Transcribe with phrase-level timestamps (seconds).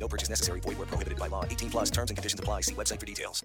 [0.00, 0.60] No purchase necessary.
[0.60, 1.44] Void where prohibited by law.
[1.44, 2.62] 18 plus terms and conditions apply.
[2.62, 3.44] See website for details.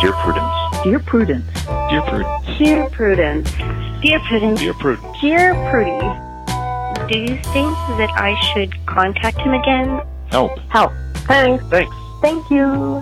[0.00, 0.84] Dear Prudence.
[0.84, 1.46] Dear Prudence.
[1.88, 2.58] Dear Prudence.
[2.58, 3.50] Dear Prudence.
[4.02, 4.60] Dear Prudence.
[4.60, 5.20] Dear Prudence.
[5.22, 7.10] Dear Prudy.
[7.10, 10.02] Do you think that I should contact him again?
[10.30, 10.58] Help.
[10.68, 10.92] Help.
[11.26, 11.64] Thanks.
[11.68, 11.94] Thanks.
[12.20, 13.00] Thank you.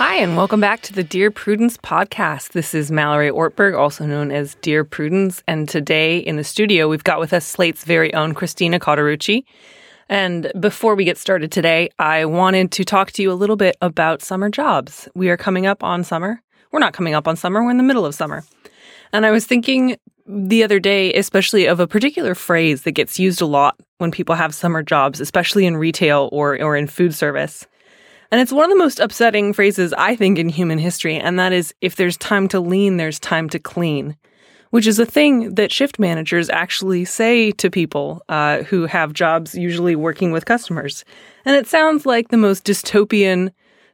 [0.00, 2.52] Hi, and welcome back to the Dear Prudence podcast.
[2.52, 5.42] This is Mallory Ortberg, also known as Dear Prudence.
[5.46, 9.44] And today in the studio, we've got with us Slate's very own Christina Cauterucci.
[10.08, 13.76] And before we get started today, I wanted to talk to you a little bit
[13.82, 15.06] about summer jobs.
[15.14, 16.40] We are coming up on summer.
[16.72, 18.42] We're not coming up on summer, we're in the middle of summer.
[19.12, 23.42] And I was thinking the other day, especially of a particular phrase that gets used
[23.42, 27.66] a lot when people have summer jobs, especially in retail or, or in food service.
[28.30, 31.16] And it's one of the most upsetting phrases, I think, in human history.
[31.16, 34.16] And that is if there's time to lean, there's time to clean,
[34.70, 39.54] which is a thing that shift managers actually say to people uh, who have jobs
[39.54, 41.04] usually working with customers.
[41.44, 43.50] And it sounds like the most dystopian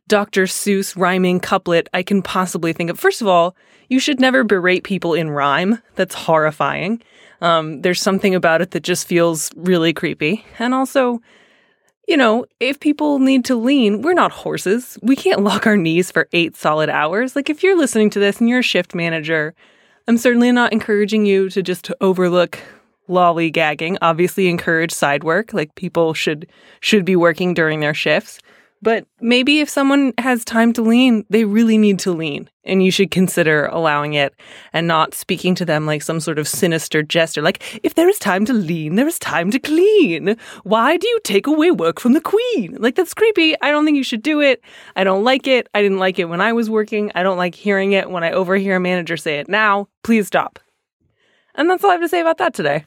[0.08, 0.44] Dr.
[0.44, 3.00] Seuss rhyming couplet I can possibly think of.
[3.00, 3.56] First of all,
[3.88, 5.80] you should never berate people in rhyme.
[5.94, 7.02] That's horrifying.
[7.40, 10.44] Um, there's something about it that just feels really creepy.
[10.58, 11.20] And also,
[12.06, 14.98] you know, if people need to lean, we're not horses.
[15.02, 17.34] We can't lock our knees for eight solid hours.
[17.34, 19.54] Like, if you're listening to this and you're a shift manager,
[20.06, 22.60] I'm certainly not encouraging you to just overlook
[23.08, 23.98] lollygagging.
[24.02, 25.52] Obviously, encourage side work.
[25.52, 26.46] Like, people should
[26.80, 28.38] should be working during their shifts.
[28.86, 32.92] But maybe if someone has time to lean, they really need to lean, and you
[32.92, 34.32] should consider allowing it
[34.72, 37.42] and not speaking to them like some sort of sinister jester.
[37.42, 40.36] Like, if there is time to lean, there is time to clean.
[40.62, 42.76] Why do you take away work from the queen?
[42.78, 43.60] Like, that's creepy.
[43.60, 44.62] I don't think you should do it.
[44.94, 45.66] I don't like it.
[45.74, 47.10] I didn't like it when I was working.
[47.16, 49.88] I don't like hearing it when I overhear a manager say it now.
[50.04, 50.60] Please stop.
[51.56, 52.84] And that's all I have to say about that today.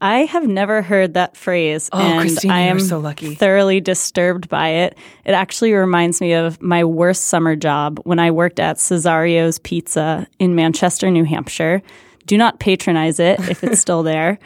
[0.00, 3.34] I have never heard that phrase, Oh, and Christina, I you're am so lucky.
[3.34, 4.96] thoroughly disturbed by it.
[5.24, 10.26] It actually reminds me of my worst summer job when I worked at Cesario's Pizza
[10.38, 11.82] in Manchester, New Hampshire.
[12.26, 14.38] Do not patronize it if it's still there.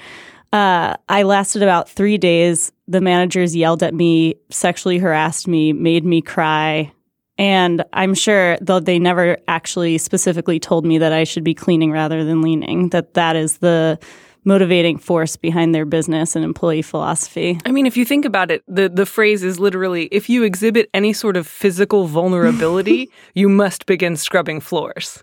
[0.53, 2.73] Uh, I lasted about three days.
[2.89, 6.93] The managers yelled at me, sexually harassed me, made me cry.
[7.39, 11.91] And I'm sure, though they never actually specifically told me that I should be cleaning
[11.91, 13.99] rather than leaning, that that is the
[14.45, 17.59] motivating force behind their business and employee philosophy.
[17.65, 20.91] I mean, if you think about it, the, the phrase is literally if you exhibit
[20.95, 25.23] any sort of physical vulnerability, you must begin scrubbing floors.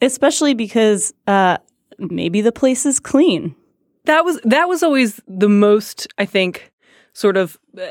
[0.00, 1.58] Especially because uh,
[1.98, 3.54] maybe the place is clean.
[4.04, 6.69] That was that was always the most, I think,
[7.20, 7.84] sort of uh,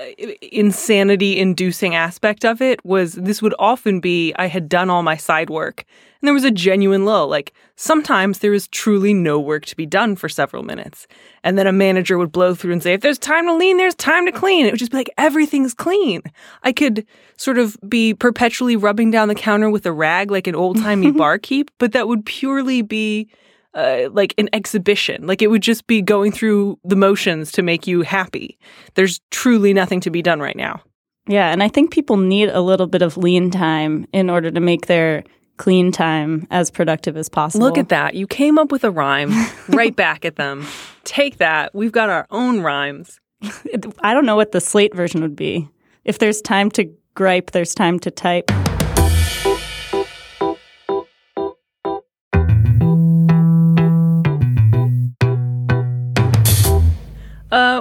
[0.52, 5.18] insanity inducing aspect of it was this would often be I had done all my
[5.18, 5.86] side work
[6.20, 7.28] and there was a genuine lull.
[7.28, 11.08] Like sometimes there is truly no work to be done for several minutes.
[11.44, 13.96] And then a manager would blow through and say, if there's time to lean, there's
[13.96, 14.66] time to clean.
[14.66, 16.24] It would just be like, everything's clean.
[16.64, 17.06] I could
[17.38, 21.12] sort of be perpetually rubbing down the counter with a rag like an old timey
[21.26, 23.30] barkeep, but that would purely be
[23.74, 25.28] uh, like an exhibition.
[25.28, 28.58] Like it would just be going through the motions to make you happy.
[28.96, 30.82] There's truly nothing to be done right now.
[31.28, 34.60] Yeah, and I think people need a little bit of lean time in order to
[34.60, 35.24] make their
[35.58, 37.68] clean time as productive as possible.
[37.68, 38.16] Look at that.
[38.16, 39.32] You came up with a rhyme
[39.70, 40.66] right back at them.
[41.04, 41.76] Take that.
[41.76, 43.20] We've got our own rhymes.
[44.00, 45.70] I don't know what the slate version would be.
[46.04, 48.50] If there's time to gripe, there's time to type.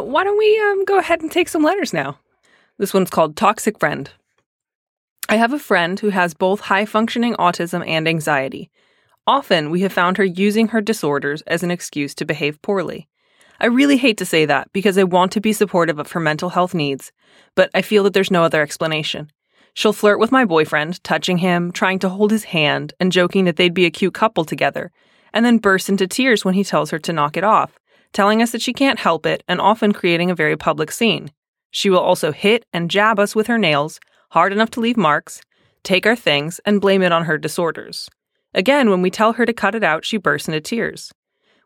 [0.09, 2.19] Why don't we um, go ahead and take some letters now?
[2.79, 4.09] This one's called Toxic Friend.
[5.29, 8.71] I have a friend who has both high functioning autism and anxiety.
[9.27, 13.07] Often, we have found her using her disorders as an excuse to behave poorly.
[13.61, 16.49] I really hate to say that because I want to be supportive of her mental
[16.49, 17.13] health needs,
[17.55, 19.31] but I feel that there's no other explanation.
[19.75, 23.57] She'll flirt with my boyfriend, touching him, trying to hold his hand, and joking that
[23.57, 24.91] they'd be a cute couple together,
[25.35, 27.79] and then burst into tears when he tells her to knock it off,
[28.13, 31.31] telling us that she can't help it and often creating a very public scene.
[31.71, 34.01] She will also hit and jab us with her nails,
[34.31, 35.41] hard enough to leave marks,
[35.83, 38.09] take our things, and blame it on her disorders.
[38.55, 41.13] Again, when we tell her to cut it out, she bursts into tears.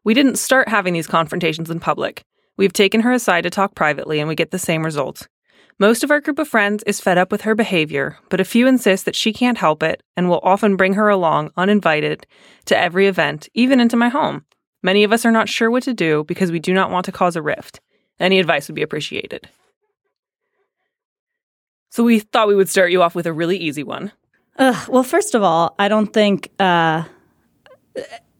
[0.05, 2.25] We didn't start having these confrontations in public.
[2.57, 5.29] We've taken her aside to talk privately, and we get the same result.
[5.79, 8.67] Most of our group of friends is fed up with her behavior, but a few
[8.67, 12.27] insist that she can't help it and will often bring her along uninvited
[12.67, 14.45] to every event, even into my home.
[14.83, 17.13] Many of us are not sure what to do because we do not want to
[17.13, 17.81] cause a rift.
[18.19, 19.49] Any advice would be appreciated.
[21.91, 24.13] So we thought we would start you off with a really easy one.
[24.59, 27.05] Uh, well, first of all, I don't think uh,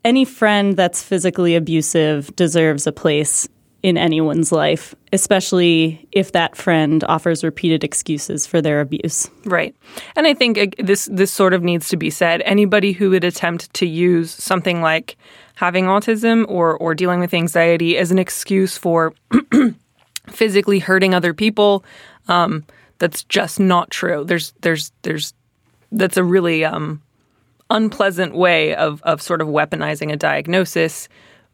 [0.05, 3.49] any friend that's physically abusive deserves a place
[3.83, 9.29] in anyone's life, especially if that friend offers repeated excuses for their abuse.
[9.45, 9.75] Right.
[10.15, 12.43] And I think this this sort of needs to be said.
[12.43, 15.17] Anybody who would attempt to use something like
[15.55, 19.15] having autism or or dealing with anxiety as an excuse for
[20.29, 21.85] physically hurting other people
[22.29, 22.65] um,
[22.99, 24.25] that's just not true.
[24.25, 25.35] There's there's there's
[25.91, 27.03] that's a really um,
[27.71, 31.09] unpleasant way of of sort of weaponizing a diagnosis.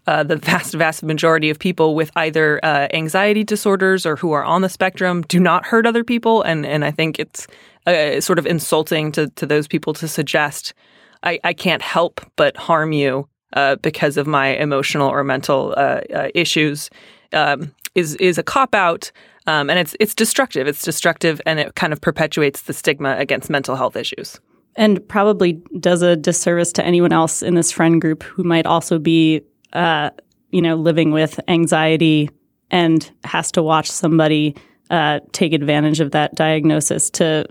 [0.06, 4.44] Uh, the vast vast majority of people with either uh, anxiety disorders or who are
[4.44, 7.46] on the spectrum do not hurt other people, and and I think it's
[7.86, 10.74] uh, sort of insulting to to those people to suggest
[11.22, 16.00] I, I can't help but harm you uh, because of my emotional or mental uh,
[16.14, 16.90] uh, issues
[17.32, 19.10] um, is is a cop out.
[19.46, 20.66] Um, and it's it's destructive.
[20.66, 24.38] It's destructive, and it kind of perpetuates the stigma against mental health issues.
[24.76, 28.98] And probably does a disservice to anyone else in this friend group who might also
[28.98, 29.42] be,
[29.72, 30.10] uh,
[30.50, 32.30] you know, living with anxiety
[32.70, 34.54] and has to watch somebody
[34.90, 37.46] uh, take advantage of that diagnosis to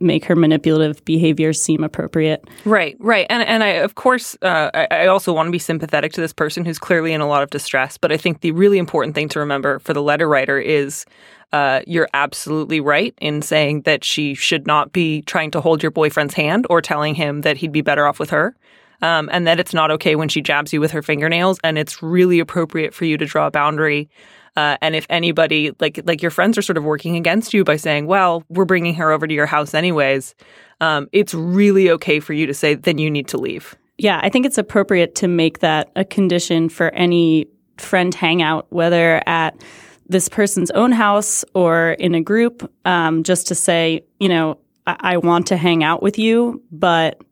[0.00, 2.44] make her manipulative behavior seem appropriate.
[2.64, 6.12] Right, right, and and I of course uh, I, I, also want to be sympathetic
[6.12, 7.98] to this person who's clearly in a lot of distress.
[7.98, 11.04] But I think the really important thing to remember for the letter writer is
[11.52, 15.90] uh, you're absolutely right in saying that she should not be trying to hold your
[15.90, 18.54] boyfriend's hand or telling him that he'd be better off with her.
[19.00, 22.02] Um, and that it's not okay when she jabs you with her fingernails, and it's
[22.02, 24.10] really appropriate for you to draw a boundary.
[24.58, 27.76] Uh, and if anybody, like like your friends, are sort of working against you by
[27.76, 30.34] saying, "Well, we're bringing her over to your house anyways,"
[30.80, 34.28] um, it's really okay for you to say, "Then you need to leave." Yeah, I
[34.30, 37.46] think it's appropriate to make that a condition for any
[37.76, 39.62] friend hangout, whether at
[40.08, 44.96] this person's own house or in a group, um, just to say, you know, I-,
[44.98, 47.22] I want to hang out with you, but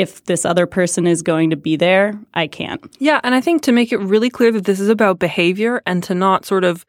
[0.00, 2.80] if this other person is going to be there, I can't.
[2.98, 6.02] Yeah, and I think to make it really clear that this is about behavior and
[6.04, 6.86] to not sort of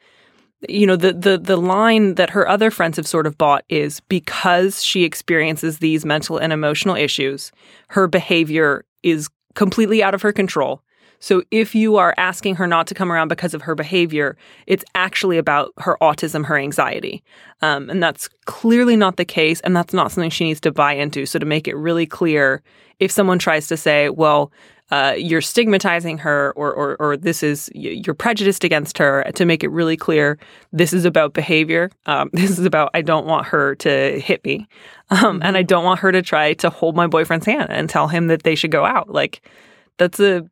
[0.69, 3.99] you know the the the line that her other friends have sort of bought is
[4.01, 7.51] because she experiences these mental and emotional issues,
[7.89, 10.83] her behavior is completely out of her control
[11.21, 14.35] so if you are asking her not to come around because of her behavior,
[14.65, 17.23] it's actually about her autism, her anxiety.
[17.61, 19.61] Um, and that's clearly not the case.
[19.61, 21.27] And that's not something she needs to buy into.
[21.27, 22.63] So to make it really clear,
[22.99, 24.51] if someone tries to say, well,
[24.89, 29.63] uh, you're stigmatizing her or, or, or this is you're prejudiced against her to make
[29.63, 30.37] it really clear
[30.73, 34.67] this is about behavior um, this is about i don't want her to hit me
[35.09, 38.09] um, and i don't want her to try to hold my boyfriend's hand and tell
[38.09, 39.49] him that they should go out like
[39.97, 40.45] that's a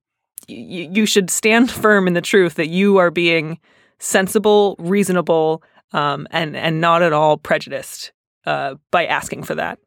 [0.49, 3.59] you should stand firm in the truth that you are being
[3.99, 8.11] sensible, reasonable, um, and and not at all prejudiced
[8.45, 9.79] uh, by asking for that.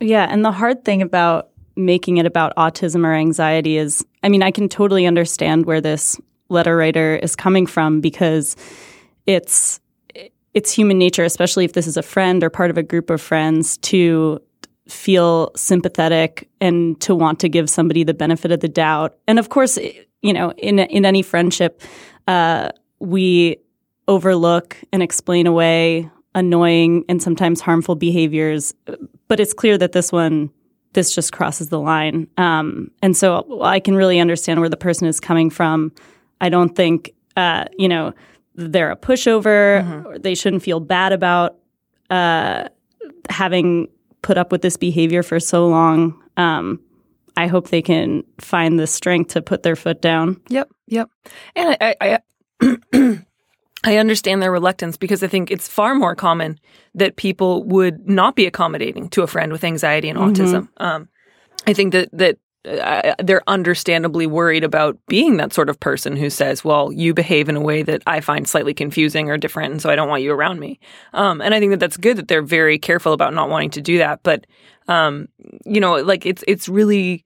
[0.00, 4.42] Yeah, and the hard thing about making it about autism or anxiety is, I mean,
[4.42, 8.56] I can totally understand where this letter writer is coming from because
[9.26, 9.80] it's
[10.54, 13.20] it's human nature, especially if this is a friend or part of a group of
[13.20, 14.38] friends, to
[14.88, 19.16] feel sympathetic and to want to give somebody the benefit of the doubt.
[19.26, 19.78] And of course,
[20.22, 21.82] you know, in in any friendship,
[22.26, 23.58] uh, we
[24.08, 28.74] overlook and explain away annoying and sometimes harmful behaviors.
[29.28, 30.50] But it's clear that this one,
[30.94, 32.26] this just crosses the line.
[32.36, 35.92] Um, and so I can really understand where the person is coming from.
[36.40, 38.14] I don't think, uh, you know,
[38.54, 39.82] they're a pushover.
[39.82, 40.06] Mm-hmm.
[40.06, 41.58] Or they shouldn't feel bad about
[42.10, 42.68] uh,
[43.30, 43.88] having
[44.22, 46.22] put up with this behavior for so long.
[46.36, 46.80] Um,
[47.36, 50.40] I hope they can find the strength to put their foot down.
[50.48, 51.08] Yep, yep.
[51.56, 52.18] And I, I,
[52.60, 53.18] I
[53.84, 56.58] I understand their reluctance because I think it's far more common
[56.94, 60.32] that people would not be accommodating to a friend with anxiety and mm-hmm.
[60.32, 60.68] autism.
[60.76, 61.08] Um,
[61.66, 66.30] I think that that uh, they're understandably worried about being that sort of person who
[66.30, 69.82] says, "Well, you behave in a way that I find slightly confusing or different, and
[69.82, 70.78] so I don't want you around me."
[71.12, 73.80] Um, and I think that that's good that they're very careful about not wanting to
[73.80, 74.22] do that.
[74.22, 74.46] But
[74.86, 75.28] um,
[75.64, 77.24] you know, like it's it's really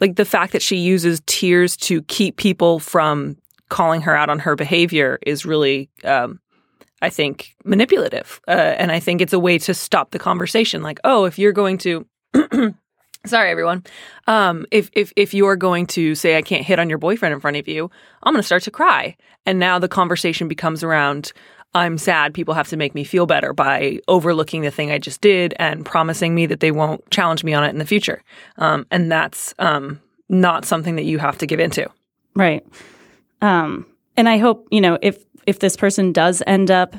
[0.00, 3.36] like the fact that she uses tears to keep people from
[3.68, 6.38] calling her out on her behavior is really, um,
[7.02, 8.40] I think, manipulative.
[8.46, 10.82] Uh, and I think it's a way to stop the conversation.
[10.82, 12.06] Like, oh, if you're going to.
[13.26, 13.84] Sorry, everyone.
[14.26, 17.40] Um, if if if you're going to say I can't hit on your boyfriend in
[17.40, 17.90] front of you,
[18.22, 21.32] I'm going to start to cry, and now the conversation becomes around
[21.74, 22.32] I'm sad.
[22.32, 25.84] People have to make me feel better by overlooking the thing I just did and
[25.84, 28.22] promising me that they won't challenge me on it in the future.
[28.56, 31.86] Um, and that's um, not something that you have to give into.
[32.34, 32.66] Right.
[33.42, 33.84] Um,
[34.16, 36.96] and I hope you know if if this person does end up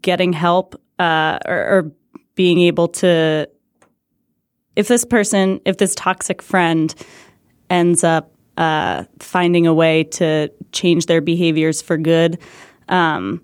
[0.00, 1.92] getting help uh, or, or
[2.34, 3.48] being able to,
[4.76, 6.94] if this person, if this toxic friend
[7.70, 12.38] ends up uh, finding a way to change their behaviors for good,
[12.88, 13.40] um,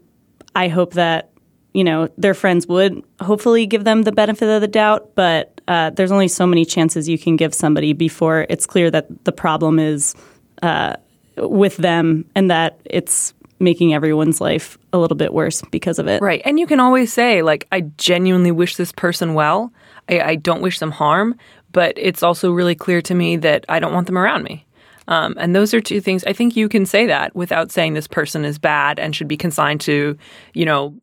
[0.55, 1.31] I hope that
[1.75, 5.15] you know their friends would hopefully give them the benefit of the doubt.
[5.15, 9.25] But uh, there's only so many chances you can give somebody before it's clear that
[9.25, 10.15] the problem is
[10.63, 10.97] uh,
[11.37, 16.23] with them and that it's making everyone's life a little bit worse because of it.
[16.23, 16.41] Right.
[16.45, 19.73] And you can always say, like, I genuinely wish this person well.
[20.09, 21.37] I, I don't wish them harm,
[21.73, 24.65] but it's also really clear to me that I don't want them around me.
[25.09, 28.07] Um, and those are two things I think you can say that without saying this
[28.07, 30.19] person is bad and should be consigned to,
[30.53, 30.95] you know,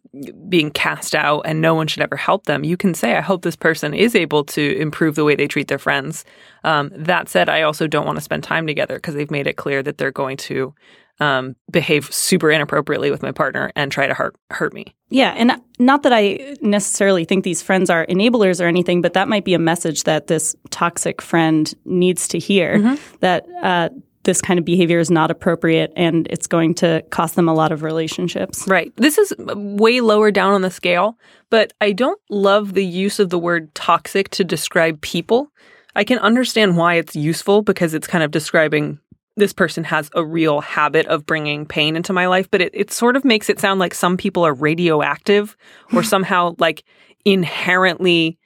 [0.48, 2.64] being cast out and no one should ever help them.
[2.64, 5.68] You can say, I hope this person is able to improve the way they treat
[5.68, 6.24] their friends.
[6.64, 9.58] Um, that said, I also don't want to spend time together because they've made it
[9.58, 10.74] clear that they're going to
[11.20, 14.96] um, behave super inappropriately with my partner and try to hurt hurt me.
[15.10, 19.28] Yeah, and not that I necessarily think these friends are enablers or anything, but that
[19.28, 23.18] might be a message that this toxic friend needs to hear mm-hmm.
[23.20, 23.90] that uh,
[24.26, 27.72] this kind of behavior is not appropriate and it's going to cost them a lot
[27.72, 28.68] of relationships.
[28.68, 28.92] Right.
[28.98, 31.18] This is way lower down on the scale,
[31.50, 35.52] but I don't love the use of the word toxic to describe people.
[35.96, 39.00] I can understand why it's useful because it's kind of describing
[39.38, 42.92] this person has a real habit of bringing pain into my life, but it, it
[42.92, 45.58] sort of makes it sound like some people are radioactive
[45.94, 46.84] or somehow like
[47.26, 48.38] inherently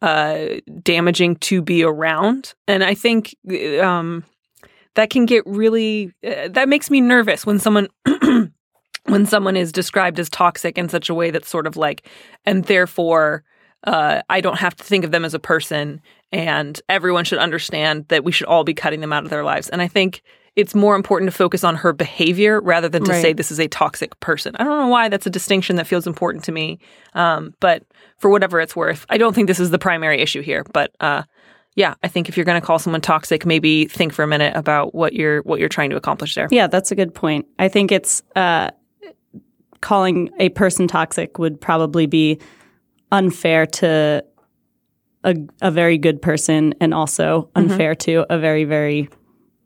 [0.00, 0.46] uh,
[0.82, 2.54] damaging to be around.
[2.66, 3.36] And I think
[3.80, 4.24] um,
[4.94, 7.88] that can get really, uh, that makes me nervous when someone.
[9.06, 12.08] when someone is described as toxic in such a way that's sort of like,
[12.44, 13.42] and therefore
[13.84, 18.06] uh, I don't have to think of them as a person, and everyone should understand
[18.08, 19.68] that we should all be cutting them out of their lives.
[19.68, 20.22] And I think
[20.54, 23.22] it's more important to focus on her behavior rather than to right.
[23.22, 24.54] say this is a toxic person.
[24.58, 26.78] I don't know why that's a distinction that feels important to me,
[27.14, 27.84] um, but
[28.18, 30.64] for whatever it's worth, I don't think this is the primary issue here.
[30.72, 31.22] But uh,
[31.74, 34.54] yeah, I think if you're going to call someone toxic, maybe think for a minute
[34.54, 36.48] about what you're what you're trying to accomplish there.
[36.50, 37.46] Yeah, that's a good point.
[37.58, 38.70] I think it's uh,
[39.80, 42.38] calling a person toxic would probably be
[43.12, 44.24] unfair to
[45.24, 47.70] a, a very good person and also mm-hmm.
[47.70, 48.26] unfair mm-hmm.
[48.26, 49.08] to a very, very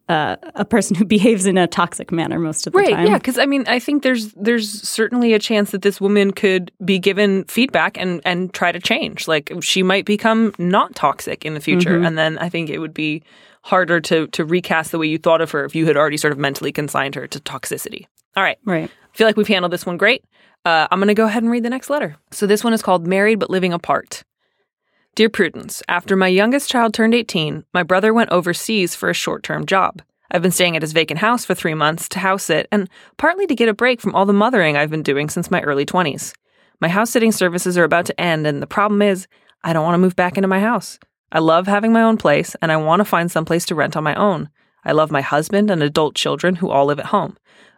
[0.09, 2.99] uh, a person who behaves in a toxic manner most of the right, time.
[2.99, 3.09] Right.
[3.09, 3.19] Yeah.
[3.19, 6.99] Because I mean, I think there's there's certainly a chance that this woman could be
[6.99, 9.27] given feedback and and try to change.
[9.27, 12.07] Like she might become not toxic in the future, mm-hmm.
[12.07, 13.23] and then I think it would be
[13.63, 16.33] harder to to recast the way you thought of her if you had already sort
[16.33, 18.07] of mentally consigned her to toxicity.
[18.37, 18.59] All right.
[18.65, 18.91] Right.
[18.91, 20.25] I feel like we've handled this one great.
[20.67, 22.17] Uh, I'm going to go ahead and read the next letter.
[22.33, 24.25] So this one is called Married but Living Apart.
[25.15, 29.45] Dear Prudence, after my youngest child turned 18, my brother went overseas for a short
[29.45, 30.03] term job.
[30.29, 33.47] I've been staying at his vacant house for three months to house it and partly
[33.47, 36.33] to get a break from all the mothering I've been doing since my early 20s.
[36.81, 39.29] My house sitting services are about to end, and the problem is,
[39.63, 40.99] I don't want to move back into my house.
[41.31, 43.97] I love having my own place, and I want to find some place to rent
[43.97, 44.51] on my own.
[44.85, 47.37] I love my husband and adult children who all live at home.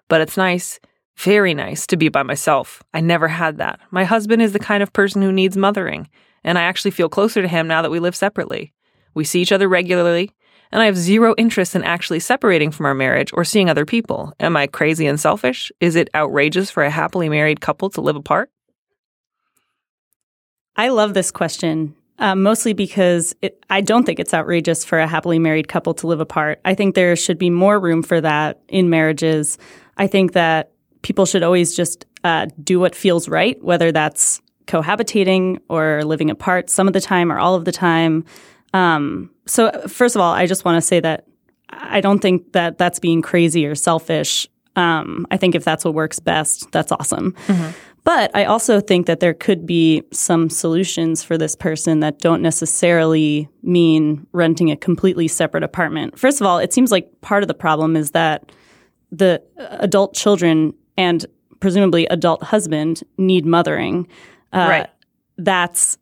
[0.09, 0.81] But it's nice,
[1.19, 2.83] very nice, to be by myself.
[2.95, 3.81] I never had that.
[3.91, 6.09] My husband is the kind of person who needs mothering,
[6.45, 8.73] and I actually feel closer to him now that we live separately.
[9.15, 10.31] We see each other regularly,
[10.71, 14.33] and I have zero interest in actually separating from our marriage or seeing other people.
[14.39, 15.73] Am I crazy and selfish?
[15.81, 18.51] Is it outrageous for a happily married couple to live apart?
[20.77, 25.09] I love this question, uh, mostly because it, I don't think it's outrageous for a
[25.09, 26.61] happily married couple to live apart.
[26.65, 29.59] I think there should be more room for that in marriages.
[29.97, 30.71] I think that
[31.09, 36.69] people should always just uh, do what feels right, whether that's cohabitating or living apart
[36.69, 38.27] some of the time or all of the time.
[38.75, 41.25] Um, so, first of all, I just want to say that
[41.71, 44.47] I don't think that that's being crazy or selfish.
[44.77, 47.33] Um, I think if that's what works best, that's awesome.
[47.47, 47.71] Mm-hmm.
[48.05, 52.43] But I also think that there could be some solutions for this person that don't
[52.43, 56.19] necessarily mean renting a completely separate apartment.
[56.19, 58.53] First of all, it seems like part of the problem is that
[59.11, 61.25] the adult children and
[61.61, 64.07] presumably adult husband need mothering.
[64.53, 64.91] Uh, right.
[65.39, 65.97] That's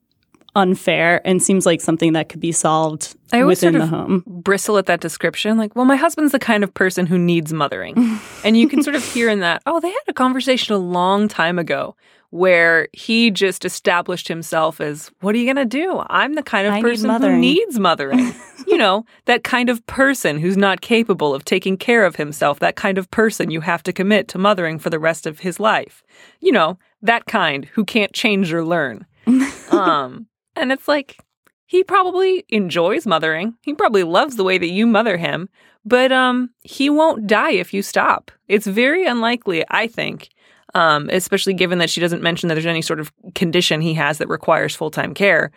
[0.57, 3.97] unfair and seems like something that could be solved I always within sort of the
[3.97, 4.25] home.
[4.27, 8.19] Bristle at that description, like, well, my husband's the kind of person who needs mothering.
[8.45, 11.29] and you can sort of hear in that, oh, they had a conversation a long
[11.29, 11.95] time ago
[12.37, 16.03] where he just established himself as, what are you going to do?
[16.09, 18.35] I'm the kind of I need person who needs mothering.
[18.67, 22.77] you know, that kind of person who's not capable of taking care of himself, that
[22.77, 26.03] kind of person you have to commit to mothering for the rest of his life.
[26.41, 29.07] You know, that kind who can't change or learn.
[29.71, 31.19] um, and it's like,
[31.67, 33.55] he probably enjoys mothering.
[33.63, 35.49] He probably loves the way that you mother him,
[35.85, 38.31] but um, he won't die if you stop.
[38.47, 40.29] It's very unlikely, I think,
[40.75, 44.19] um, especially given that she doesn't mention that there's any sort of condition he has
[44.19, 45.51] that requires full time care,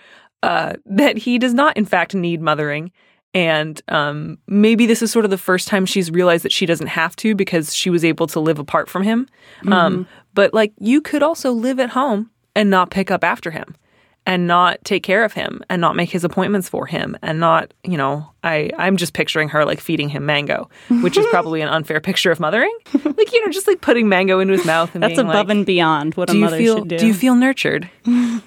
[0.43, 2.91] uh, that he does not, in fact, need mothering.
[3.33, 6.87] And um, maybe this is sort of the first time she's realized that she doesn't
[6.87, 9.27] have to because she was able to live apart from him.
[9.71, 13.75] Um, but like, you could also live at home and not pick up after him
[14.25, 17.73] and not take care of him and not make his appointments for him and not,
[17.83, 20.69] you know, I, I'm just picturing her like feeding him mango,
[21.01, 22.75] which is probably an unfair picture of mothering.
[22.93, 25.65] Like, you know, just like putting mango into his mouth and That's above like, and
[25.65, 26.97] beyond what a mother feel should do.
[26.99, 27.89] do you feel nurtured?
[28.05, 28.41] um,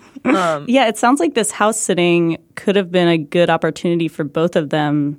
[0.69, 4.55] yeah, it sounds like this house sitting could have been a good opportunity for both
[4.57, 5.19] of them.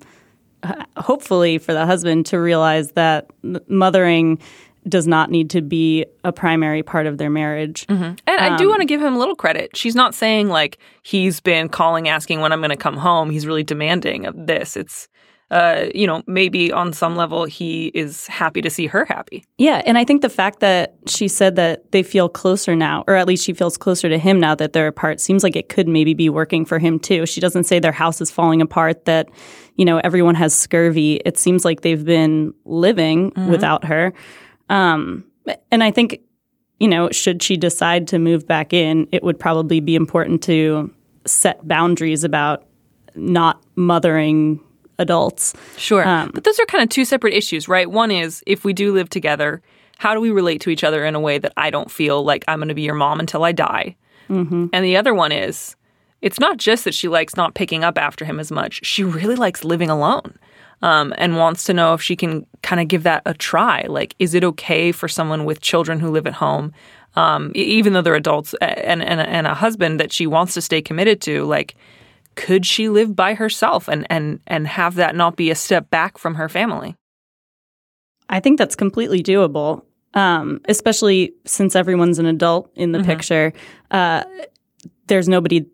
[0.63, 3.29] uh, Hopefully, for the husband to realize that
[3.67, 4.39] mothering
[4.88, 7.88] does not need to be a primary part of their marriage.
[7.88, 8.04] Mm-hmm.
[8.04, 9.76] And I do um, want to give him a little credit.
[9.76, 13.30] She's not saying like he's been calling, asking when I'm going to come home.
[13.30, 14.76] He's really demanding of this.
[14.76, 15.08] It's,
[15.52, 19.46] uh, you know, maybe on some level he is happy to see her happy.
[19.60, 23.15] Yeah, and I think the fact that she said that they feel closer now, or
[23.15, 25.88] at least she feels closer to him now that they're apart, seems like it could
[25.88, 27.28] maybe be working for him too.
[27.28, 29.30] She doesn't say their house is falling apart, that,
[29.76, 31.22] you know, everyone has scurvy.
[31.24, 33.52] It seems like they've been living mm-hmm.
[33.52, 34.12] without her.
[34.73, 35.23] Um,
[35.71, 36.19] and I think,
[36.79, 40.91] you know, should she decide to move back in, it would probably be important to
[41.25, 42.65] set boundaries about
[43.15, 44.59] not mothering
[44.97, 45.53] adults.
[45.77, 46.07] Sure.
[46.07, 47.89] Um, but those are kind of two separate issues, right?
[47.89, 49.62] One is if we do live together,
[49.97, 52.43] how do we relate to each other in a way that I don't feel like
[52.47, 53.95] I'm going to be your mom until I die?
[54.29, 54.67] Mm-hmm.
[54.73, 55.75] And the other one is
[56.21, 59.36] it's not just that she likes not picking up after him as much, she really
[59.36, 60.38] likes living alone.
[60.84, 63.86] Um, and wants to know if she can kind of give that a try.
[63.88, 66.74] Like, is it okay for someone with children who live at home,
[67.15, 70.82] um, even though they're adults and, and, and a husband that she wants to stay
[70.82, 71.46] committed to?
[71.46, 71.76] Like,
[72.36, 76.17] could she live by herself and, and, and have that not be a step back
[76.17, 76.98] from her family?
[78.28, 79.84] I think that's completely doable,
[80.15, 83.54] um, especially since everyone's an adult in the picture.
[83.91, 84.24] Uh,
[85.08, 85.65] there's nobody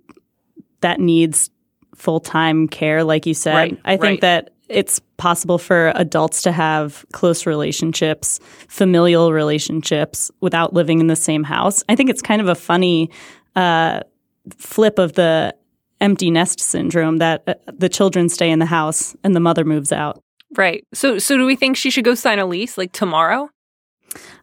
[0.81, 1.49] that needs
[1.95, 3.55] full time care, like you said.
[3.55, 4.21] Right, I think right.
[4.21, 11.15] that it's possible for adults to have close relationships, familial relationships, without living in the
[11.15, 11.83] same house.
[11.89, 13.09] I think it's kind of a funny
[13.55, 14.01] uh,
[14.57, 15.55] flip of the
[16.01, 19.91] empty nest syndrome that uh, the children stay in the house and the mother moves
[19.91, 20.21] out.
[20.55, 20.85] Right.
[20.93, 23.49] So so do we think she should go sign a lease like tomorrow?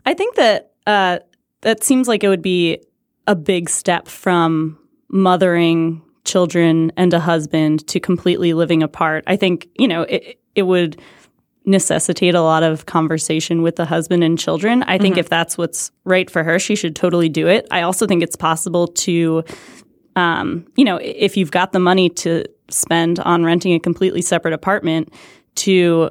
[0.05, 1.19] I think that uh,
[1.63, 2.79] that seems like it would be
[3.27, 9.25] a big step from mothering children and a husband to completely living apart.
[9.27, 11.01] I think you know it, it would
[11.65, 14.85] necessitate a lot of conversation with the husband and children.
[14.85, 17.67] I think if that's what's right for her, she should totally do it.
[17.73, 19.43] I also think it's possible to,
[20.15, 24.55] um, you know, if you've got the money to spend on renting a completely separate
[24.55, 25.13] apartment,
[25.57, 26.11] to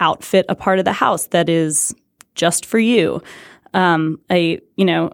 [0.00, 1.94] outfit a part of the house that is
[2.34, 3.22] just for you.
[3.74, 5.12] Um, a you know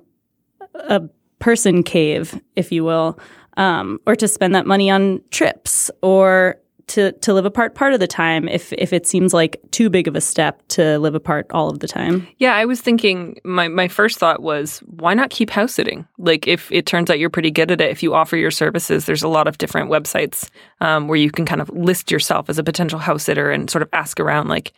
[0.74, 1.02] a
[1.38, 3.18] person cave, if you will,
[3.56, 8.00] um, or to spend that money on trips or to to live apart part of
[8.00, 11.46] the time if if it seems like too big of a step to live apart
[11.50, 12.26] all of the time.
[12.38, 16.06] Yeah, I was thinking my my first thought was why not keep house sitting?
[16.18, 19.06] Like if it turns out you're pretty good at it, if you offer your services,
[19.06, 22.58] there's a lot of different websites um, where you can kind of list yourself as
[22.58, 24.72] a potential house sitter and sort of ask around, like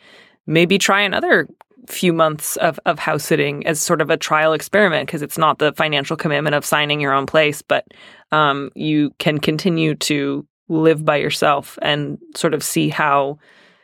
[0.47, 1.49] maybe try another
[1.87, 5.59] few months of, of house sitting as sort of a trial experiment because it's not
[5.59, 7.87] the financial commitment of signing your own place, but
[8.33, 13.39] um, you can continue to live by yourself and sort of see how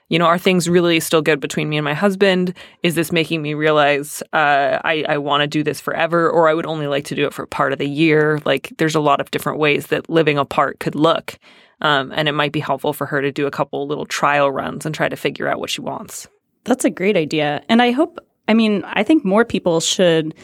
[0.09, 2.55] you know are things really still good between me and my husband?
[2.83, 6.55] Is this making me realize uh, i, I want to do this forever or i
[6.55, 8.41] would only like to do it for part of the year?
[8.45, 11.38] Like there's a lot of different ways that living apart could look
[11.81, 14.85] um, and it might be helpful for her to do a couple little trial runs
[14.85, 16.29] and try to figure out what she wants
[16.64, 17.62] That's a great idea.
[17.68, 20.35] And I hope, I mean, I think more people should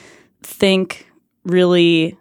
[0.42, 1.06] think
[1.44, 2.16] really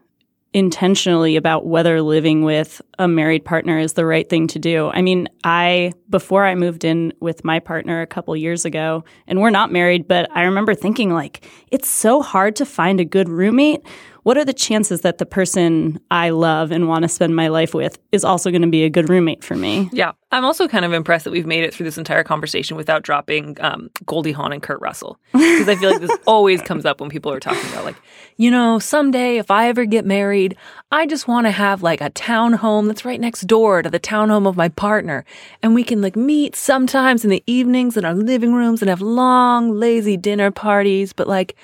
[0.53, 4.89] intentionally about whether living with a married partner is the right thing to do.
[4.89, 9.39] I mean, I, before I moved in with my partner a couple years ago, and
[9.39, 13.29] we're not married, but I remember thinking, like, it's so hard to find a good
[13.29, 13.81] roommate.
[14.27, 17.73] What are the chances that the person I love and want to spend my life
[17.73, 19.89] with is also going to be a good roommate for me?
[19.93, 20.11] Yeah.
[20.33, 23.55] I'm also kind of impressed that we've made it through this entire conversation without dropping
[23.61, 25.17] um, Goldie Hawn and Kurt Russell.
[25.31, 27.95] Because I feel like this always comes up when people are talking about, like,
[28.35, 30.57] you know, someday if I ever get married,
[30.91, 34.45] I just want to have like a townhome that's right next door to the townhome
[34.45, 35.23] of my partner.
[35.63, 38.99] And we can like meet sometimes in the evenings in our living rooms and have
[38.99, 41.13] long, lazy dinner parties.
[41.13, 41.55] But like,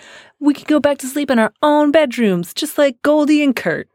[0.43, 3.87] we could go back to sleep in our own bedrooms, just like Goldie and Kurt.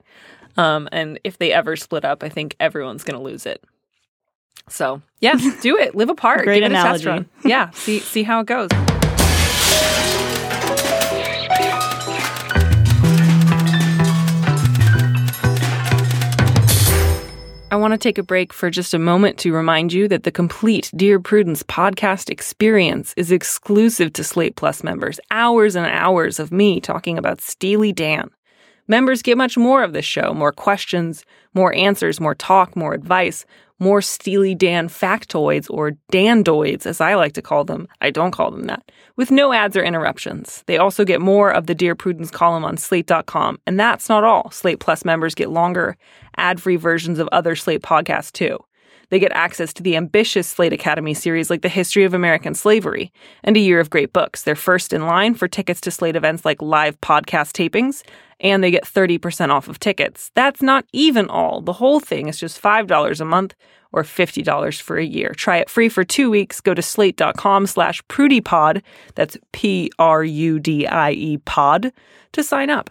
[0.57, 3.63] Um, and if they ever split up, I think everyone's going to lose it.
[4.69, 5.95] So yeah, do it.
[5.95, 6.45] Live apart.
[6.45, 7.29] Great Give it a test analogy.
[7.45, 8.71] Yeah, see see how it goes.
[17.71, 20.31] I want to take a break for just a moment to remind you that the
[20.31, 25.21] complete Dear Prudence podcast experience is exclusive to Slate Plus members.
[25.31, 28.31] Hours and hours of me talking about Steely Dan.
[28.87, 33.45] Members get much more of this show more questions, more answers, more talk, more advice,
[33.79, 37.89] more Steely Dan factoids or Dandoids, as I like to call them.
[38.01, 40.63] I don't call them that, with no ads or interruptions.
[40.67, 43.59] They also get more of the Dear Prudence column on slate.com.
[43.67, 44.51] And that's not all.
[44.51, 45.97] Slate Plus members get longer,
[46.37, 48.59] ad free versions of other Slate podcasts too.
[49.11, 53.13] They get access to the ambitious Slate Academy series like The History of American Slavery
[53.43, 54.43] and A Year of Great Books.
[54.43, 58.03] They're first in line for tickets to Slate events like live podcast tapings,
[58.41, 60.31] and they get 30% off of tickets.
[60.35, 61.61] That's not even all.
[61.61, 63.55] The whole thing is just $5 a month
[63.93, 65.33] or $50 for a year.
[65.37, 66.61] Try it free for two weeks.
[66.61, 68.83] Go to slate.com slash prudypod,
[69.15, 71.93] that's P-R-U-D-I-E pod,
[72.33, 72.91] to sign up.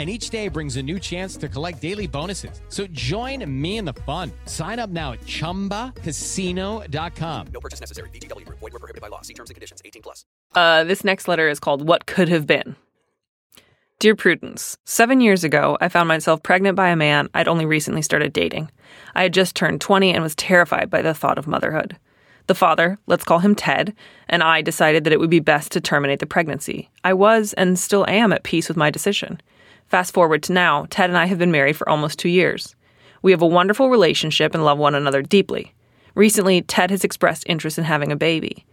[0.00, 2.62] And each day brings a new chance to collect daily bonuses.
[2.70, 4.32] So join me in the fun.
[4.46, 7.46] Sign up now at chumbacasino.com.
[7.52, 8.08] No purchase necessary.
[8.08, 8.60] VGW Group.
[8.60, 9.20] Void were prohibited by law.
[9.20, 9.82] See terms and conditions.
[9.84, 10.24] 18 plus.
[10.54, 12.76] Uh, this next letter is called What Could Have Been.
[13.98, 18.00] Dear Prudence, seven years ago, I found myself pregnant by a man I'd only recently
[18.00, 18.70] started dating.
[19.14, 21.98] I had just turned 20 and was terrified by the thought of motherhood.
[22.46, 23.94] The father, let's call him Ted,
[24.30, 26.88] and I decided that it would be best to terminate the pregnancy.
[27.04, 29.42] I was and still am at peace with my decision.
[29.90, 32.76] Fast forward to now, Ted and I have been married for almost two years.
[33.22, 35.74] We have a wonderful relationship and love one another deeply.
[36.14, 38.64] Recently, Ted has expressed interest in having a baby.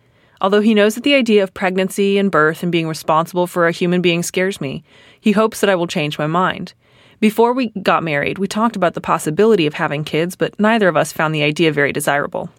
[0.41, 3.71] Although he knows that the idea of pregnancy and birth and being responsible for a
[3.71, 4.83] human being scares me,
[5.19, 6.75] he hopes that I will change my mind.
[7.19, 10.95] Before we got married, we talked about the possibility of having kids, but neither of
[10.95, 12.51] us found the idea very desirable.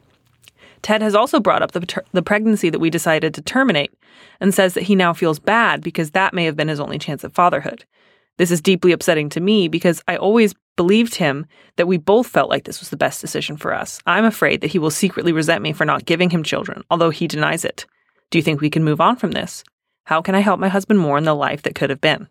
[0.82, 3.92] Ted has also brought up the, the pregnancy that we decided to terminate
[4.40, 7.22] and says that he now feels bad because that may have been his only chance
[7.22, 7.84] at fatherhood.
[8.38, 11.46] This is deeply upsetting to me because I always believed him
[11.76, 14.00] that we both felt like this was the best decision for us.
[14.06, 17.26] I'm afraid that he will secretly resent me for not giving him children, although he
[17.26, 17.84] denies it.
[18.30, 19.64] Do you think we can move on from this?
[20.04, 22.28] How can I help my husband more in the life that could have been?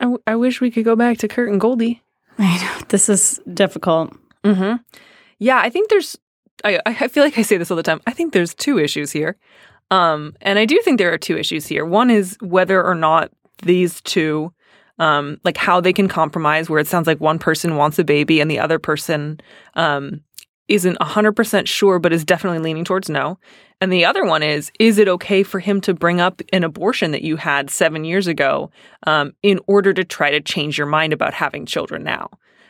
[0.00, 2.02] I, w- I wish we could go back to Kurt and Goldie.
[2.38, 4.16] I know this is difficult.
[4.44, 4.76] Mm-hmm.
[5.38, 6.16] Yeah, I think there's.
[6.64, 8.00] I I feel like I say this all the time.
[8.06, 9.36] I think there's two issues here,
[9.90, 11.84] um, and I do think there are two issues here.
[11.84, 13.30] One is whether or not
[13.62, 14.52] these two
[14.98, 18.40] um, like how they can compromise where it sounds like one person wants a baby
[18.40, 19.40] and the other person
[19.74, 20.22] um,
[20.66, 23.38] isn't 100% sure but is definitely leaning towards no.
[23.80, 27.12] And the other one is is it okay for him to bring up an abortion
[27.12, 28.70] that you had seven years ago
[29.06, 32.28] um, in order to try to change your mind about having children now?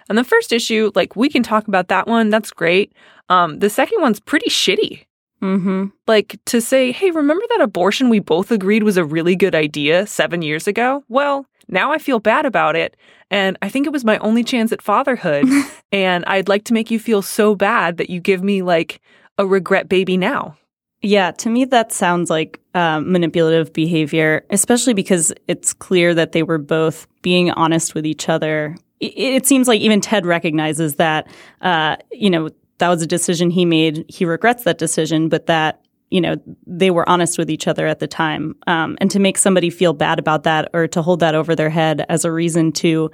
[0.08, 2.92] And the first issue, like we can talk about that one, that's great.
[3.28, 5.04] Um, the second one's pretty shitty.
[5.42, 5.86] Mm-hmm.
[6.06, 10.06] Like to say, hey, remember that abortion we both agreed was a really good idea
[10.06, 11.04] seven years ago?
[11.08, 12.96] Well, now I feel bad about it.
[13.30, 15.46] And I think it was my only chance at fatherhood.
[15.92, 19.00] and I'd like to make you feel so bad that you give me like
[19.36, 20.56] a regret baby now.
[21.00, 26.42] Yeah, to me, that sounds like um, manipulative behavior, especially because it's clear that they
[26.42, 28.76] were both being honest with each other.
[28.98, 31.28] It, it seems like even Ted recognizes that,
[31.60, 34.04] uh, you know, that was a decision he made.
[34.08, 36.36] He regrets that decision, but that, you know,
[36.66, 38.54] they were honest with each other at the time.
[38.66, 41.70] Um, and to make somebody feel bad about that or to hold that over their
[41.70, 43.10] head as a reason to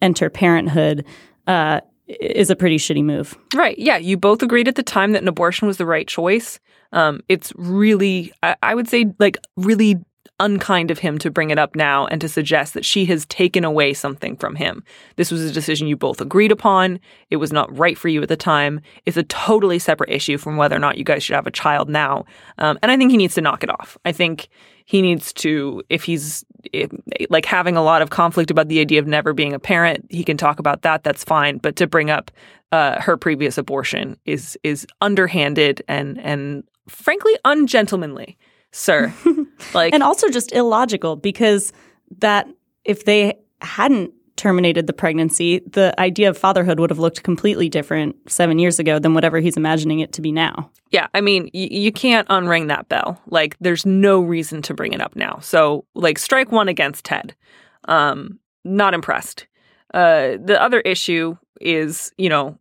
[0.00, 1.04] enter parenthood,
[1.46, 3.36] uh, is a pretty shitty move.
[3.54, 3.78] Right.
[3.78, 3.98] Yeah.
[3.98, 6.58] You both agreed at the time that an abortion was the right choice.
[6.92, 9.96] Um, it's really, I, I would say, like, really
[10.40, 13.64] unkind of him to bring it up now and to suggest that she has taken
[13.64, 14.84] away something from him.
[15.16, 17.00] This was a decision you both agreed upon.
[17.30, 18.80] It was not right for you at the time.
[19.06, 21.88] It's a totally separate issue from whether or not you guys should have a child
[21.88, 22.24] now.
[22.58, 23.98] Um, and I think he needs to knock it off.
[24.04, 24.48] I think
[24.84, 26.90] he needs to, if he's if,
[27.30, 30.24] like having a lot of conflict about the idea of never being a parent, he
[30.24, 31.04] can talk about that.
[31.04, 31.58] That's fine.
[31.58, 32.30] But to bring up
[32.72, 38.38] uh, her previous abortion is is underhanded and and frankly ungentlemanly
[38.78, 39.12] sir.
[39.74, 41.72] like and also just illogical because
[42.18, 42.48] that
[42.84, 48.14] if they hadn't terminated the pregnancy, the idea of fatherhood would have looked completely different
[48.30, 50.70] seven years ago than whatever he's imagining it to be now.
[50.90, 53.20] Yeah, I mean, y- you can't unring that bell.
[53.26, 55.40] Like, there's no reason to bring it up now.
[55.42, 57.34] So, like, strike one against Ted.
[57.86, 59.48] Um, not impressed.
[59.92, 62.56] Uh, the other issue is, you know,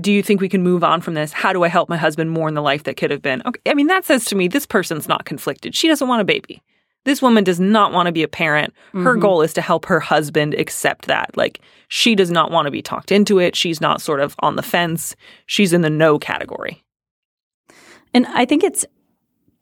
[0.00, 1.32] do you think we can move on from this?
[1.32, 3.42] How do I help my husband mourn the life that could have been?
[3.46, 5.74] Okay, I mean, that says to me this person's not conflicted.
[5.74, 6.62] She doesn't want a baby.
[7.04, 8.74] This woman does not want to be a parent.
[8.92, 9.20] Her Mhm.
[9.20, 11.30] goal is to help her husband accept that.
[11.36, 13.54] Like, she does not want to be talked into it.
[13.56, 15.14] She's not sort of on the fence.
[15.46, 16.82] She's in the no category.
[18.12, 18.84] And I think it's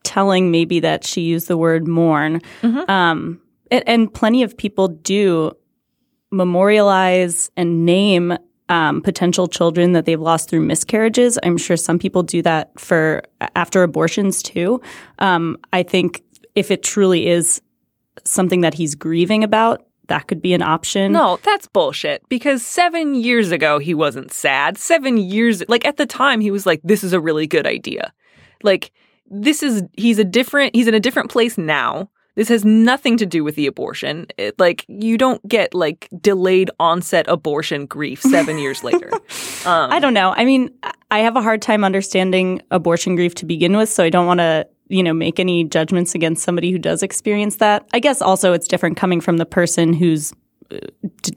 [0.02, 2.40] telling maybe that she used the word mourn.
[2.62, 5.52] Um, and, and plenty of people do
[6.32, 8.36] memorialize and name
[8.68, 11.38] um, potential children that they've lost through miscarriages.
[11.42, 13.22] I'm sure some people do that for
[13.54, 14.80] after abortions too.
[15.18, 16.22] Um, I think
[16.54, 17.62] if it truly is
[18.24, 21.12] something that he's grieving about, that could be an option.
[21.12, 22.22] No, that's bullshit.
[22.28, 24.78] Because seven years ago, he wasn't sad.
[24.78, 28.12] Seven years, like at the time, he was like, this is a really good idea.
[28.62, 28.92] Like,
[29.28, 32.08] this is, he's a different, he's in a different place now.
[32.36, 34.26] This has nothing to do with the abortion.
[34.36, 39.10] It, like, you don't get like delayed onset abortion grief seven years later.
[39.66, 40.32] Um, I don't know.
[40.36, 40.70] I mean,
[41.10, 44.38] I have a hard time understanding abortion grief to begin with, so I don't want
[44.38, 47.84] to, you know, make any judgments against somebody who does experience that.
[47.92, 50.32] I guess also it's different coming from the person who's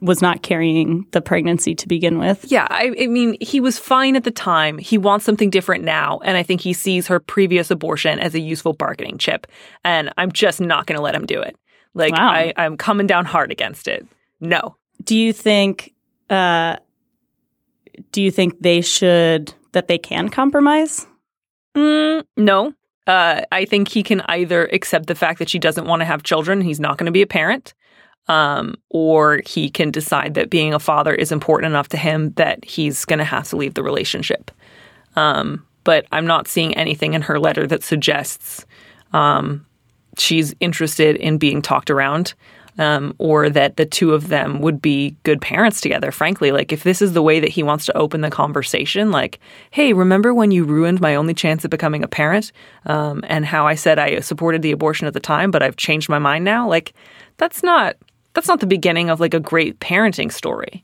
[0.01, 2.45] was not carrying the pregnancy to begin with.
[2.51, 4.77] Yeah, I, I mean, he was fine at the time.
[4.77, 6.19] He wants something different now.
[6.23, 9.47] And I think he sees her previous abortion as a useful bargaining chip.
[9.83, 11.55] And I'm just not going to let him do it.
[11.93, 12.29] Like, Wow.
[12.31, 14.07] I, I'm coming down hard against it.
[14.39, 14.77] No.
[15.03, 15.93] Do you think
[16.29, 16.77] uh
[18.11, 21.05] do you think they should that they can compromise?
[21.75, 22.73] Mm, no.
[23.07, 26.21] Uh, I think he can either accept the fact that she doesn't want to have
[26.21, 27.73] children, he's not going to be a parent,
[28.29, 32.63] um, or he can decide that being a father is important enough to him that
[32.63, 34.51] he's going to have to leave the relationship.
[35.15, 38.65] Um, but I'm not seeing anything in her letter that suggests
[39.13, 39.65] um,
[40.17, 42.35] she's interested in being talked around.
[42.77, 46.53] Um, or that the two of them would be good parents together, frankly.
[46.53, 49.37] Like, if this is the way that he wants to open the conversation, like,
[49.71, 52.53] hey, remember when you ruined my only chance at becoming a parent?
[52.85, 56.07] Um, and how I said I supported the abortion at the time, but I've changed
[56.07, 56.69] my mind now?
[56.69, 56.93] Like,
[57.35, 57.97] that's not.
[58.33, 60.83] That's not the beginning of like a great parenting story.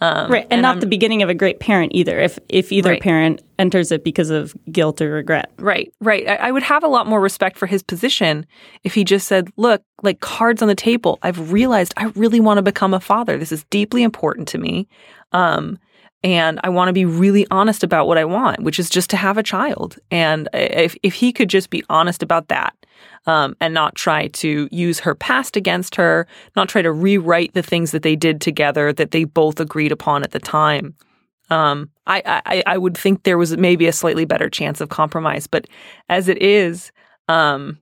[0.00, 2.20] Um, right, and, not the beginning of a great parent either.
[2.20, 3.00] If if either Right.
[3.00, 5.50] parent enters it because of guilt or regret.
[5.58, 6.28] Right, right.
[6.28, 8.44] I, I would have a lot more respect for his position
[8.84, 11.18] if he just said, look, like cards on the table.
[11.22, 13.38] I've realized I really want to become a father.
[13.38, 14.86] This is deeply important to me.
[15.32, 15.78] Um,
[16.22, 19.16] and I want to be really honest about what I want, which is just to
[19.16, 19.98] have a child.
[20.10, 22.74] And if, if he could just be honest about that
[23.26, 26.26] um, and not try to use her past against her,
[26.56, 30.22] not try to rewrite the things that they did together that they both agreed upon
[30.22, 30.94] at the time,
[31.50, 35.46] um, I, I I would think there was maybe a slightly better chance of compromise.
[35.46, 35.66] But
[36.08, 36.90] as it is,
[37.28, 37.78] um,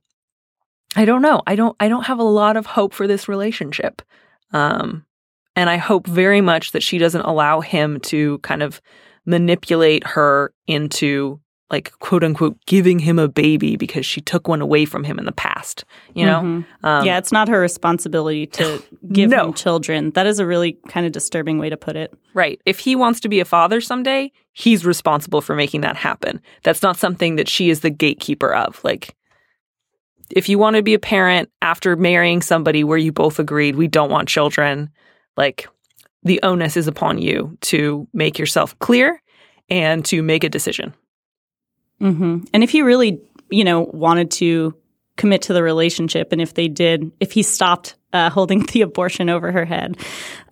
[0.95, 1.41] I don't know.
[1.47, 4.01] I don't I don't have a lot of hope for this relationship.
[4.51, 5.05] Um,
[5.55, 8.81] And I hope very much that she doesn't allow him to kind of
[9.25, 11.39] manipulate her into
[11.71, 15.25] like quote unquote giving him a baby because she took one away from him in
[15.25, 15.83] the past.
[16.13, 16.41] You know?
[16.41, 16.65] Mhm.
[16.83, 19.47] Um, yeah, it's not her responsibility to give No.
[19.47, 20.11] him children.
[20.11, 22.13] That is a really kind of disturbing way to put it.
[22.35, 22.61] Right.
[22.65, 26.39] If he wants to be a father someday, he's responsible for making that happen.
[26.63, 28.79] That's not something that she is the gatekeeper of.
[28.83, 29.15] Like,
[30.29, 33.87] if you want to be a parent after marrying somebody where you both agreed we
[33.87, 34.89] don't want children,
[35.37, 35.67] like,
[36.23, 39.21] the onus is upon you to make yourself clear
[39.69, 40.93] and to make a decision.
[41.99, 43.19] hmm And if he really,
[43.49, 44.75] you know, wanted to
[45.17, 49.29] commit to the relationship, and if they did, if he stopped uh, holding the abortion
[49.29, 49.97] over her head,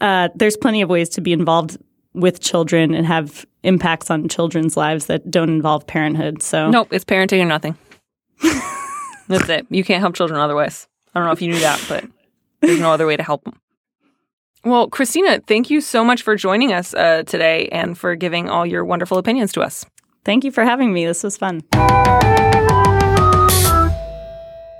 [0.01, 1.77] uh, there's plenty of ways to be involved
[2.13, 6.43] with children and have impacts on children's lives that don't involve parenthood.
[6.43, 7.75] So Nope, it's parenting or nothing.
[9.27, 9.65] That's it.
[9.69, 10.87] You can't help children otherwise.
[11.15, 12.05] I don't know if you knew that, but
[12.61, 13.59] there's no other way to help them.
[14.65, 18.65] Well, Christina, thank you so much for joining us uh, today and for giving all
[18.65, 19.85] your wonderful opinions to us.
[20.23, 21.05] Thank you for having me.
[21.05, 21.63] This was fun.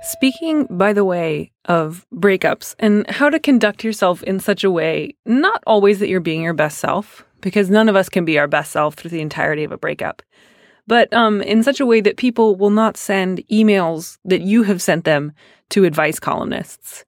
[0.02, 5.16] Speaking, by the way, of breakups and how to conduct yourself in such a way,
[5.26, 8.48] not always that you're being your best self, because none of us can be our
[8.48, 10.22] best self through the entirety of a breakup,
[10.86, 14.80] but um, in such a way that people will not send emails that you have
[14.80, 15.32] sent them
[15.70, 17.04] to advice columnists.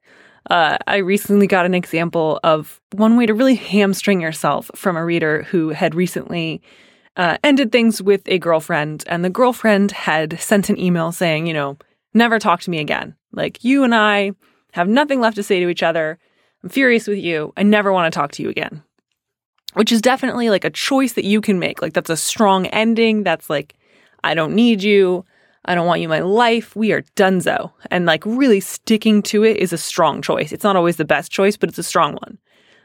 [0.49, 5.05] Uh, I recently got an example of one way to really hamstring yourself from a
[5.05, 6.63] reader who had recently
[7.17, 11.55] uh, ended things with a girlfriend, and the girlfriend had sent an email saying, you
[11.55, 11.77] know,
[12.15, 13.17] never talk to me again.
[13.33, 14.33] Like, you and I
[14.73, 16.19] have nothing left to say to each other.
[16.63, 17.53] I'm furious with you.
[17.57, 18.83] I never want to talk to you again.
[19.75, 21.83] Which is definitely like a choice that you can make.
[21.83, 23.25] Like, that's a strong ending.
[23.25, 23.75] That's like,
[24.23, 25.25] I don't need you.
[25.67, 26.75] I don't want you in my life.
[26.75, 27.73] We are donezo.
[27.91, 30.53] And like, really sticking to it is a strong choice.
[30.53, 32.39] It's not always the best choice, but it's a strong one.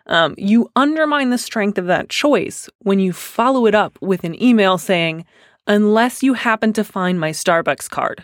[0.08, 4.42] Um, you undermine the strength of that choice when you follow it up with an
[4.42, 5.26] email saying,
[5.68, 8.24] unless you happen to find my Starbucks card.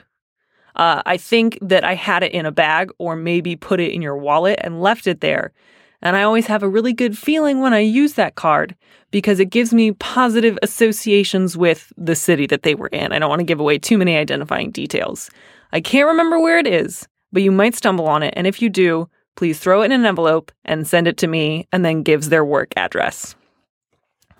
[0.76, 4.02] Uh, I think that I had it in a bag or maybe put it in
[4.02, 5.52] your wallet and left it there.
[6.02, 8.76] And I always have a really good feeling when I use that card
[9.12, 13.12] because it gives me positive associations with the city that they were in.
[13.12, 15.30] I don't want to give away too many identifying details.
[15.72, 18.34] I can't remember where it is, but you might stumble on it.
[18.38, 21.68] And if you do, please throw it in an envelope and send it to me
[21.72, 23.36] and then gives their work address.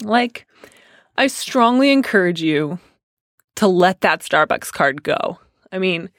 [0.04, 0.46] Like,
[1.16, 2.80] I strongly encourage you
[3.56, 5.40] to let that Starbucks card go.
[5.72, 6.10] I mean,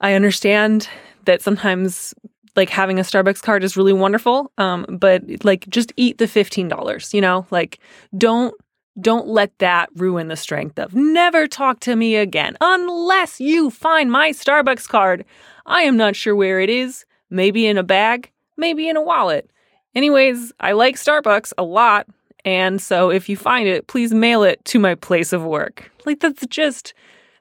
[0.00, 0.88] I understand
[1.26, 2.14] that sometimes
[2.58, 6.66] like having a Starbucks card is really wonderful, um, but like just eat the fifteen
[6.66, 7.14] dollars.
[7.14, 7.78] You know, like
[8.18, 8.52] don't
[9.00, 14.10] don't let that ruin the strength of never talk to me again unless you find
[14.10, 15.24] my Starbucks card.
[15.66, 17.06] I am not sure where it is.
[17.30, 19.48] Maybe in a bag, maybe in a wallet.
[19.94, 22.08] Anyways, I like Starbucks a lot,
[22.44, 25.92] and so if you find it, please mail it to my place of work.
[26.04, 26.92] Like that's just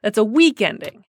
[0.04, 1.04] that's a weak ending.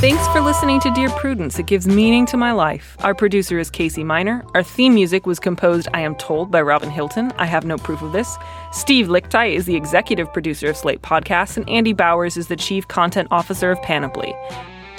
[0.00, 1.58] Thanks for listening to Dear Prudence.
[1.58, 2.96] It gives meaning to my life.
[3.00, 4.44] Our producer is Casey Miner.
[4.54, 7.32] Our theme music was composed, I am told, by Robin Hilton.
[7.32, 8.36] I have no proof of this.
[8.70, 12.86] Steve Lickteig is the executive producer of Slate Podcasts, and Andy Bowers is the chief
[12.86, 14.36] content officer of Panoply.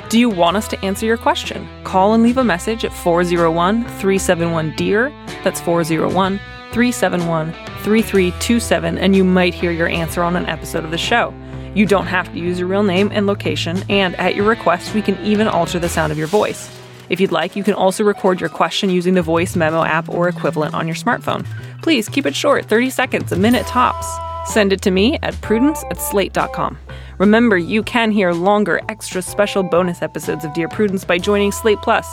[0.09, 1.65] Do you want us to answer your question?
[1.85, 5.12] Call and leave a message at 401 371 DEAR.
[5.45, 6.39] That's 401
[6.73, 11.33] 371 3327, and you might hear your answer on an episode of the show.
[11.75, 15.01] You don't have to use your real name and location, and at your request, we
[15.01, 16.69] can even alter the sound of your voice.
[17.10, 20.27] If you'd like, you can also record your question using the voice memo app or
[20.27, 21.45] equivalent on your smartphone.
[21.82, 24.08] Please keep it short 30 seconds, a minute tops.
[24.51, 26.77] Send it to me at prudence at slate.com.
[27.17, 31.82] Remember, you can hear longer, extra special bonus episodes of Dear Prudence by joining Slate
[31.82, 32.08] Plus.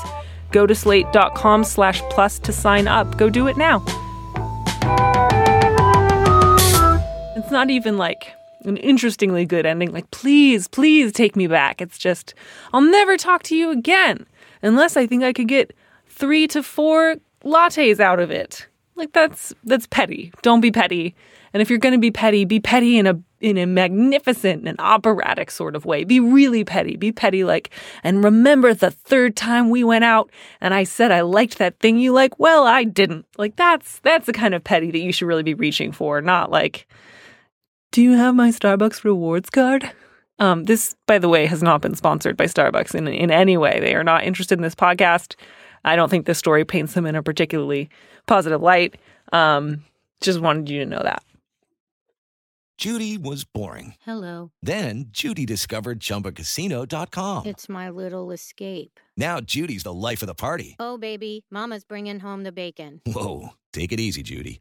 [0.50, 3.16] Go to slate.com slash plus to sign up.
[3.16, 3.84] Go do it now.
[7.36, 8.32] It's not even like
[8.66, 9.92] an interestingly good ending.
[9.92, 11.80] Like, please, please take me back.
[11.80, 12.34] It's just,
[12.72, 14.26] I'll never talk to you again
[14.62, 15.74] unless I think I could get
[16.08, 18.66] three to four lattes out of it.
[18.96, 20.32] Like that's that's petty.
[20.42, 21.14] Don't be petty.
[21.52, 24.80] And if you're going to be petty, be petty in a in a magnificent and
[24.80, 26.04] operatic sort of way.
[26.04, 26.96] Be really petty.
[26.96, 27.70] Be petty like,
[28.02, 30.30] and remember the third time we went out
[30.60, 32.38] and I said I liked that thing you like?
[32.38, 33.26] Well, I didn't.
[33.36, 36.50] Like that's that's the kind of petty that you should really be reaching for, not
[36.50, 36.88] like
[37.92, 39.90] do you have my Starbucks rewards card?
[40.38, 43.80] Um, this, by the way, has not been sponsored by Starbucks in, in any way.
[43.80, 45.34] They are not interested in this podcast.
[45.84, 47.88] I don't think this story paints them in a particularly
[48.26, 48.96] positive light.
[49.32, 49.84] Um,
[50.20, 51.22] just wanted you to know that.
[52.76, 53.94] Judy was boring.
[54.02, 54.50] Hello.
[54.62, 57.46] Then Judy discovered ChumbaCasino.com.
[57.46, 59.00] It's my little escape.
[59.16, 60.76] Now Judy's the life of the party.
[60.78, 63.00] Oh, baby, Mama's bringing home the bacon.
[63.06, 64.60] Whoa, take it easy, Judy.